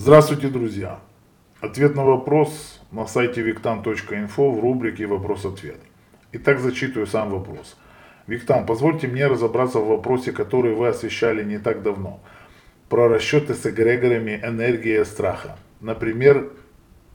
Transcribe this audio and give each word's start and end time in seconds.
Здравствуйте, 0.00 0.46
друзья! 0.46 1.00
Ответ 1.60 1.96
на 1.96 2.04
вопрос 2.04 2.80
на 2.92 3.08
сайте 3.08 3.42
виктан.инфо 3.42 4.52
в 4.52 4.60
рубрике 4.60 5.06
«Вопрос-ответ». 5.06 5.80
Итак, 6.30 6.60
зачитываю 6.60 7.08
сам 7.08 7.30
вопрос. 7.30 7.76
Виктан, 8.28 8.64
позвольте 8.64 9.08
мне 9.08 9.26
разобраться 9.26 9.80
в 9.80 9.88
вопросе, 9.88 10.30
который 10.30 10.76
вы 10.76 10.86
освещали 10.86 11.42
не 11.42 11.58
так 11.58 11.82
давно. 11.82 12.20
Про 12.88 13.08
расчеты 13.08 13.54
с 13.54 13.66
эгрегорами 13.66 14.40
энергии 14.40 15.02
страха. 15.02 15.58
Например, 15.80 16.48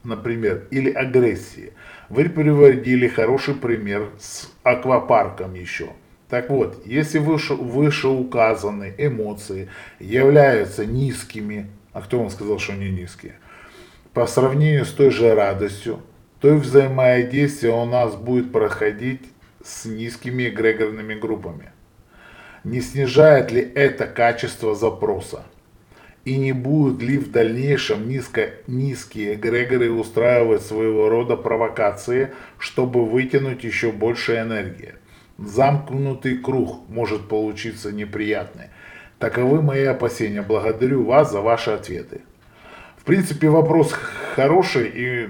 например, 0.04 0.68
или 0.70 0.90
агрессии. 0.90 1.72
Вы 2.10 2.28
приводили 2.28 3.08
хороший 3.08 3.54
пример 3.54 4.10
с 4.18 4.52
аквапарком 4.62 5.54
еще. 5.54 5.88
Так 6.28 6.50
вот, 6.50 6.84
если 6.84 7.18
выше, 7.18 7.54
вышеуказанные 7.54 8.94
эмоции 8.98 9.70
являются 9.98 10.84
низкими, 10.84 11.70
а 11.94 12.02
кто 12.02 12.18
вам 12.18 12.28
сказал, 12.28 12.58
что 12.58 12.74
они 12.74 12.90
низкие, 12.90 13.36
по 14.12 14.26
сравнению 14.26 14.84
с 14.84 14.92
той 14.92 15.10
же 15.10 15.34
радостью, 15.34 16.00
то 16.40 16.54
взаимодействие 16.56 17.72
у 17.72 17.86
нас 17.86 18.14
будет 18.14 18.52
проходить 18.52 19.22
с 19.64 19.86
низкими 19.86 20.48
эгрегорными 20.48 21.14
группами. 21.14 21.70
Не 22.64 22.80
снижает 22.80 23.50
ли 23.50 23.60
это 23.74 24.06
качество 24.06 24.74
запроса? 24.74 25.44
И 26.24 26.36
не 26.36 26.52
будут 26.52 27.02
ли 27.02 27.18
в 27.18 27.30
дальнейшем 27.30 28.08
низко, 28.08 28.50
низкие 28.66 29.34
эгрегоры 29.34 29.90
устраивать 29.90 30.62
своего 30.62 31.08
рода 31.08 31.36
провокации, 31.36 32.30
чтобы 32.58 33.04
вытянуть 33.04 33.64
еще 33.64 33.92
больше 33.92 34.36
энергии? 34.36 34.94
Замкнутый 35.36 36.38
круг 36.38 36.88
может 36.88 37.28
получиться 37.28 37.92
неприятный. 37.92 38.68
Таковы 39.18 39.62
мои 39.62 39.84
опасения. 39.84 40.42
Благодарю 40.42 41.04
вас 41.04 41.30
за 41.30 41.40
ваши 41.40 41.70
ответы. 41.70 42.22
В 42.96 43.04
принципе, 43.04 43.48
вопрос 43.48 43.92
хороший 44.34 44.88
и, 44.88 45.28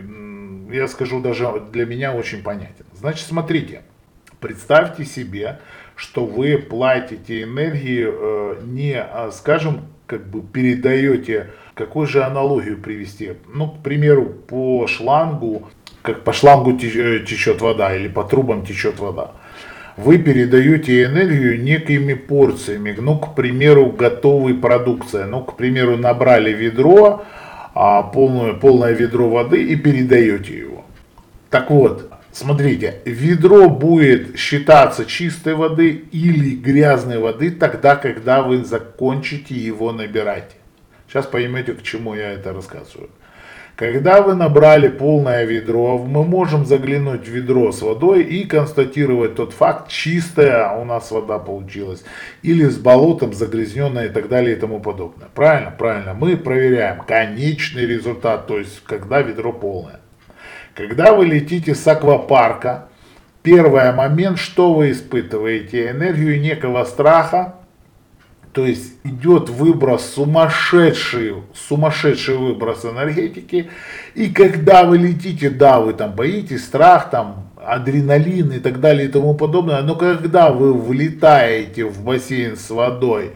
я 0.73 0.89
скажу, 0.89 1.21
даже 1.21 1.49
для 1.73 1.87
меня 1.87 2.13
очень 2.13 2.43
понятен. 2.43 2.85
Значит, 2.93 3.27
смотрите, 3.27 3.83
представьте 4.41 5.05
себе, 5.05 5.59
что 5.97 6.25
вы 6.25 6.59
платите 6.59 7.43
энергии, 7.43 8.07
э, 8.07 8.61
не, 8.65 9.01
а, 9.01 9.31
скажем, 9.33 9.87
как 10.07 10.27
бы 10.27 10.43
передаете, 10.43 11.51
какую 11.75 12.07
же 12.07 12.23
аналогию 12.23 12.79
привести? 12.81 13.35
Ну, 13.53 13.71
к 13.71 13.83
примеру, 13.83 14.27
по 14.27 14.87
шлангу, 14.87 15.69
как 16.03 16.23
по 16.25 16.33
шлангу 16.33 16.73
э, 16.73 17.21
течет 17.27 17.61
вода 17.61 17.95
или 17.95 18.09
по 18.09 18.25
трубам 18.25 18.65
течет 18.65 18.99
вода. 18.99 19.33
Вы 19.97 20.19
передаете 20.19 21.05
энергию 21.05 21.63
некими 21.63 22.15
порциями, 22.15 22.97
ну, 22.99 23.17
к 23.17 23.37
примеру, 23.37 23.93
готовой 23.93 24.55
продукции. 24.55 25.23
Ну, 25.23 25.45
к 25.45 25.57
примеру, 25.57 25.97
набрали 25.97 26.53
ведро, 26.53 27.25
а, 27.75 28.03
полное, 28.03 28.55
полное 28.55 28.93
ведро 28.93 29.29
воды 29.29 29.63
и 29.63 29.77
передаете 29.77 30.59
его. 30.59 30.85
Так 31.49 31.71
вот, 31.71 32.11
смотрите, 32.33 33.03
ведро 33.05 33.69
будет 33.69 34.37
считаться 34.37 35.05
чистой 35.05 35.55
воды 35.55 35.91
или 36.11 36.57
грязной 36.57 37.21
воды 37.21 37.53
тогда, 37.53 37.95
когда 37.95 38.43
вы 38.43 38.65
закончите 38.65 39.55
его 39.55 39.93
набирать. 39.93 40.57
Сейчас 41.09 41.27
поймете, 41.27 41.75
к 41.75 41.83
чему 41.83 42.15
я 42.15 42.33
это 42.33 42.53
рассказываю. 42.53 43.11
Когда 43.77 44.23
вы 44.23 44.35
набрали 44.35 44.87
полное 44.87 45.45
ведро, 45.45 45.99
мы 45.99 46.23
можем 46.23 46.65
заглянуть 46.65 47.27
в 47.27 47.29
ведро 47.29 47.73
с 47.73 47.83
водой 47.83 48.23
и 48.23 48.45
констатировать 48.45 49.35
тот 49.35 49.53
факт, 49.53 49.89
чистая 49.89 50.71
у 50.79 50.85
нас 50.85 51.11
вода 51.11 51.41
получилась, 51.41 52.05
или 52.43 52.67
с 52.67 52.79
болотом 52.79 53.33
загрязненная 53.33 54.07
и 54.07 54.09
так 54.11 54.29
далее 54.29 54.57
и 54.57 54.61
тому 54.61 54.79
подобное. 54.79 55.27
Правильно? 55.35 55.73
Правильно. 55.77 56.15
Мы 56.15 56.37
проверяем 56.37 57.01
конечный 57.01 57.85
результат, 57.85 58.47
то 58.47 58.59
есть 58.59 58.81
когда 58.85 59.23
ведро 59.23 59.53
полное. 59.53 59.99
Когда 60.75 61.13
вы 61.13 61.27
летите 61.27 61.75
с 61.75 61.85
аквапарка, 61.89 62.87
первый 63.43 63.93
момент, 63.93 64.39
что 64.39 64.73
вы 64.73 64.93
испытываете? 64.93 65.91
Энергию 65.91 66.41
некого 66.41 66.85
страха, 66.85 67.57
то 68.55 68.65
есть 68.65 68.93
идет 69.03 69.49
выброс 69.49 70.07
сумасшедший, 70.15 71.35
сумасшедший 71.53 72.37
выброс 72.37 72.85
энергетики. 72.85 73.69
И 74.15 74.31
когда 74.31 74.85
вы 74.85 74.97
летите, 74.97 75.51
да, 75.51 75.81
вы 75.81 75.93
там 75.93 76.13
боитесь, 76.13 76.65
страх, 76.65 77.11
там, 77.11 77.51
адреналин 77.57 78.53
и 78.53 78.61
так 78.61 78.79
далее 78.79 79.09
и 79.09 79.11
тому 79.11 79.35
подобное. 79.35 79.83
Но 79.83 79.97
когда 79.97 80.53
вы 80.53 80.73
влетаете 80.73 81.85
в 81.85 82.05
бассейн 82.05 82.57
с 82.57 82.71
водой 82.71 83.33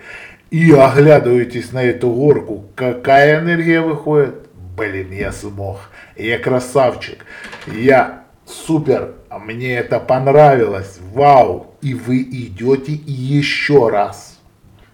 и 0.53 0.71
оглядываетесь 0.73 1.73
на 1.73 1.83
эту 1.83 2.11
горку, 2.11 2.67
какая 2.77 3.41
энергия 3.41 3.81
выходит? 3.81 4.37
Блин, 4.77 5.11
я 5.11 5.33
смог. 5.33 5.81
Я 6.17 6.39
красавчик. 6.39 7.25
Я 7.67 8.23
супер. 8.47 9.15
Мне 9.31 9.75
это 9.75 9.99
понравилось. 9.99 11.01
Вау. 11.13 11.75
И 11.83 11.95
вы 11.95 12.23
идете 12.23 12.93
еще 12.93 13.89
раз. 13.89 14.38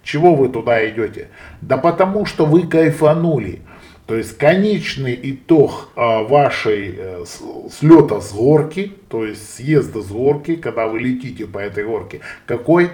Чего 0.05 0.35
вы 0.35 0.49
туда 0.51 0.87
идете? 0.89 1.29
Да 1.61 1.79
потому 1.79 2.27
что 2.27 2.47
вы 2.47 2.67
кайфанули. 2.67 3.63
То 4.07 4.17
есть 4.17 4.37
конечный 4.37 5.19
итог 5.23 5.89
а, 5.97 6.23
вашей 6.23 6.95
э, 6.97 7.25
слета 7.73 8.21
с 8.21 8.35
горки, 8.35 8.93
то 9.09 9.25
есть 9.25 9.55
съезда 9.55 10.03
с 10.03 10.09
горки, 10.09 10.57
когда 10.57 10.87
вы 10.89 11.01
летите 11.01 11.47
по 11.47 11.59
этой 11.59 11.85
горке, 11.85 12.21
какой? 12.47 12.91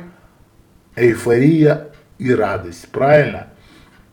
Эйфория 0.95 1.89
и 2.19 2.33
радость, 2.33 2.89
правильно? 2.93 3.49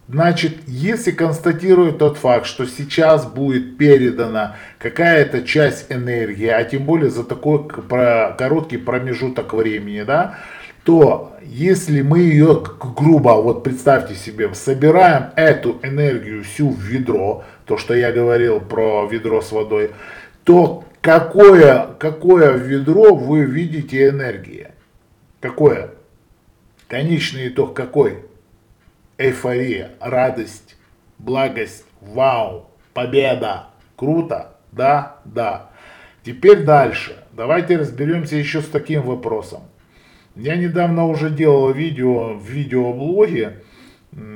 Значит, 0.08 0.60
если 0.66 1.12
констатируют 1.12 2.00
тот 2.00 2.18
факт, 2.18 2.46
что 2.46 2.66
сейчас 2.66 3.26
будет 3.26 3.78
передана 3.78 4.56
какая-то 4.80 5.44
часть 5.44 5.92
энергии, 5.92 6.48
а 6.48 6.64
тем 6.64 6.86
более 6.86 7.12
за 7.12 7.24
такой 7.26 7.68
короткий 7.68 8.78
промежуток 8.78 9.54
времени, 9.54 10.04
да, 10.04 10.40
то 10.88 11.34
если 11.44 12.02
мы 12.02 12.20
ее 12.20 12.64
грубо, 12.96 13.32
вот 13.42 13.62
представьте 13.62 14.16
себе, 14.16 14.54
собираем 14.54 15.32
эту 15.36 15.82
энергию 15.84 16.46
всю 16.46 16.70
в 16.70 16.80
ведро, 16.80 17.44
то, 17.66 17.78
что 17.78 17.94
я 17.94 18.14
говорил 18.14 18.62
про 18.62 19.06
ведро 19.06 19.42
с 19.42 19.52
водой, 19.52 19.92
то 20.46 20.86
какое, 21.02 21.90
какое 22.00 22.54
ведро 22.54 23.14
вы 23.16 23.44
видите 23.44 24.08
энергии? 24.08 24.70
Какое? 25.42 25.90
Конечный 26.88 27.50
итог 27.50 27.74
какой? 27.74 28.24
Эйфория, 29.18 29.92
радость, 30.00 30.78
благость, 31.18 31.84
вау, 32.00 32.72
победа, 32.94 33.66
круто, 33.98 34.56
да, 34.72 35.18
да. 35.26 35.70
Теперь 36.24 36.64
дальше. 36.64 37.26
Давайте 37.34 37.76
разберемся 37.76 38.38
еще 38.38 38.62
с 38.62 38.68
таким 38.68 39.02
вопросом. 39.02 39.64
Я 40.38 40.56
недавно 40.56 41.08
уже 41.08 41.32
делал 41.32 41.72
видео 41.72 42.36
в 42.36 42.48
видеоблоге, 42.48 43.64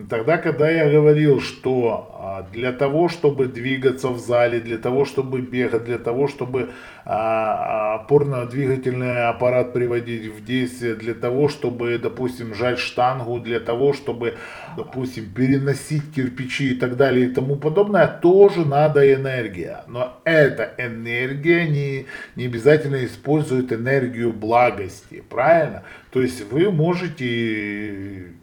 тогда, 0.09 0.37
когда 0.37 0.69
я 0.69 0.89
говорил, 0.89 1.39
что 1.39 2.20
для 2.51 2.71
того, 2.71 3.09
чтобы 3.09 3.47
двигаться 3.47 4.09
в 4.09 4.19
зале, 4.19 4.59
для 4.59 4.77
того, 4.77 5.05
чтобы 5.05 5.41
бегать, 5.41 5.85
для 5.85 5.97
того, 5.97 6.27
чтобы 6.27 6.69
а, 7.05 7.95
опорно-двигательный 7.95 9.27
аппарат 9.27 9.73
приводить 9.73 10.27
в 10.27 10.43
действие, 10.43 10.95
для 10.95 11.13
того, 11.13 11.49
чтобы, 11.49 11.97
допустим, 11.97 12.53
жать 12.53 12.79
штангу, 12.79 13.39
для 13.39 13.59
того, 13.59 13.93
чтобы, 13.93 14.35
допустим, 14.77 15.31
переносить 15.33 16.13
кирпичи 16.13 16.73
и 16.73 16.75
так 16.75 16.97
далее 16.97 17.27
и 17.27 17.33
тому 17.33 17.55
подобное, 17.55 18.07
тоже 18.07 18.65
надо 18.65 19.13
энергия. 19.13 19.83
Но 19.87 20.17
эта 20.23 20.73
энергия 20.77 21.67
не, 21.67 22.05
не 22.35 22.45
обязательно 22.45 23.03
использует 23.05 23.73
энергию 23.73 24.33
благости, 24.33 25.23
правильно? 25.29 25.83
То 26.11 26.21
есть 26.21 26.51
вы 26.51 26.71
можете 26.71 28.33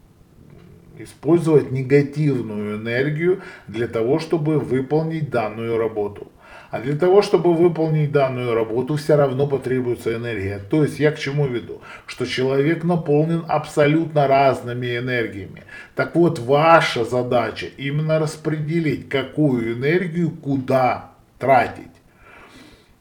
использовать 1.00 1.70
негативную 1.70 2.76
энергию 2.76 3.42
для 3.66 3.88
того, 3.88 4.18
чтобы 4.18 4.58
выполнить 4.58 5.30
данную 5.30 5.78
работу. 5.78 6.28
А 6.70 6.80
для 6.80 6.96
того, 6.96 7.22
чтобы 7.22 7.54
выполнить 7.54 8.12
данную 8.12 8.54
работу, 8.54 8.96
все 8.96 9.16
равно 9.16 9.46
потребуется 9.46 10.14
энергия. 10.14 10.58
То 10.58 10.82
есть 10.82 11.00
я 11.00 11.12
к 11.12 11.18
чему 11.18 11.46
веду? 11.46 11.80
Что 12.06 12.26
человек 12.26 12.84
наполнен 12.84 13.44
абсолютно 13.48 14.26
разными 14.26 14.98
энергиями. 14.98 15.62
Так 15.94 16.14
вот, 16.14 16.38
ваша 16.38 17.04
задача 17.04 17.66
именно 17.78 18.18
распределить, 18.18 19.08
какую 19.08 19.74
энергию 19.74 20.30
куда 20.30 21.12
тратить. 21.38 21.86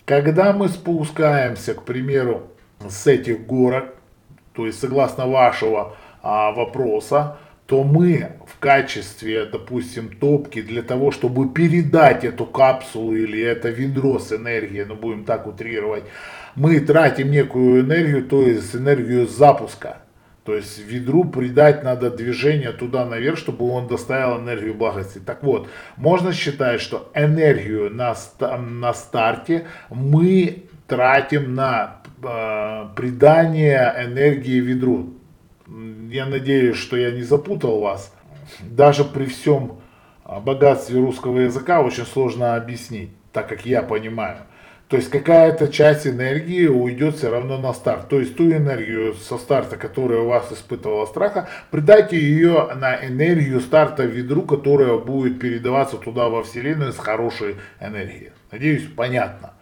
Когда 0.05 0.53
мы 0.53 0.69
спускаемся, 0.69 1.73
к 1.73 1.83
примеру, 1.83 2.44
с 2.88 3.05
этих 3.07 3.45
горок, 3.45 3.95
то 4.53 4.65
есть 4.65 4.79
согласно 4.79 5.27
вашего 5.27 5.97
а, 6.23 6.51
вопроса, 6.51 7.38
то 7.67 7.83
мы 7.83 8.31
в 8.47 8.59
качестве, 8.59 9.45
допустим, 9.45 10.09
топки 10.09 10.61
для 10.61 10.81
того, 10.81 11.11
чтобы 11.11 11.49
передать 11.49 12.23
эту 12.23 12.45
капсулу 12.45 13.13
или 13.13 13.41
это 13.41 13.69
ведро 13.69 14.19
с 14.19 14.31
энергией, 14.31 14.85
ну 14.85 14.95
будем 14.95 15.25
так 15.25 15.47
утрировать, 15.47 16.05
мы 16.55 16.79
тратим 16.79 17.29
некую 17.29 17.81
энергию, 17.81 18.23
то 18.23 18.41
есть 18.41 18.73
энергию 18.73 19.27
запуска. 19.27 19.97
То 20.45 20.55
есть 20.55 20.79
ведру 20.79 21.25
придать 21.25 21.83
надо 21.83 22.09
движение 22.09 22.71
туда 22.71 23.05
наверх, 23.05 23.37
чтобы 23.37 23.69
он 23.69 23.87
доставил 23.87 24.39
энергию 24.39 24.73
благости. 24.73 25.19
Так 25.19 25.43
вот, 25.43 25.67
можно 25.97 26.31
считать, 26.31 26.79
что 26.79 27.11
энергию 27.13 27.93
на, 27.93 28.15
на 28.39 28.93
старте 28.93 29.67
мы 29.89 30.63
тратим 30.87 31.53
на 31.53 32.01
э, 32.23 32.85
придание 32.95 33.93
энергии 34.05 34.61
ведру. 34.61 35.16
Я 36.09 36.25
надеюсь, 36.25 36.77
что 36.77 36.95
я 36.98 37.12
не 37.12 37.24
запутал 37.24 37.80
вас. 37.80 38.13
Даже 38.62 39.04
при 39.04 39.25
всем 39.25 39.80
богатстве 40.25 41.00
русского 41.00 41.39
языка 41.39 41.81
очень 41.81 42.06
сложно 42.06 42.56
объяснить, 42.56 43.12
так 43.33 43.50
как 43.50 43.65
я 43.65 43.81
понимаю. 43.81 44.38
То 44.88 44.95
есть 44.95 45.09
какая-то 45.09 45.68
часть 45.68 46.07
энергии 46.07 46.65
уйдет 46.65 47.15
все 47.15 47.30
равно 47.30 47.57
на 47.57 47.74
старт. 47.74 48.07
То 48.07 48.21
есть 48.21 48.38
ту 48.38 48.50
энергию 48.50 49.15
со 49.15 49.38
старта, 49.38 49.75
которая 49.75 50.19
у 50.19 50.30
вас 50.30 50.50
испытывала 50.54 51.06
страха, 51.06 51.50
придайте 51.71 52.18
ее 52.18 52.69
на 52.74 53.06
энергию 53.06 53.59
старта 53.59 54.06
ведру, 54.06 54.44
которая 54.44 54.98
будет 54.98 55.42
передаваться 55.42 55.98
туда 55.98 56.30
во 56.30 56.44
Вселенную 56.44 56.94
с 56.94 56.98
хорошей 56.98 57.57
энергией. 57.81 58.31
Надеюсь, 58.50 58.88
понятно. 58.95 59.56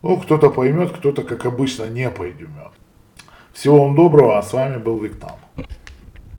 Ну, 0.00 0.16
кто-то 0.18 0.48
поймет, 0.48 0.92
кто-то, 0.92 1.22
как 1.22 1.44
обычно, 1.44 1.84
не 1.84 2.08
поймет. 2.08 2.72
Всего 3.54 3.84
вам 3.84 3.94
доброго, 3.94 4.36
а 4.36 4.42
с 4.42 4.52
вами 4.52 4.78
был 4.78 4.98
Виктор. 4.98 5.30